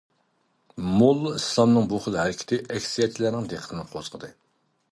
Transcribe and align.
موللا 1.01 1.33
ئىسلامنىڭ 1.39 1.85
بۇ 1.91 1.99
خىل 2.05 2.17
ھەرىكىتى 2.21 2.59
ئەكسىيەتچىلەرنىڭ 2.77 3.51
دىققىتىنى 3.53 3.87
قوزغىدى. 3.93 4.35